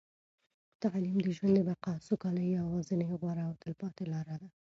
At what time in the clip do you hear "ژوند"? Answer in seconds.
1.37-1.53